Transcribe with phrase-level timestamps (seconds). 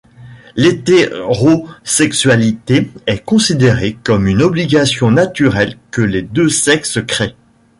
[0.55, 7.35] L’hétérosexualité est considérée comme une obligation naturelle que les deux sexes créent.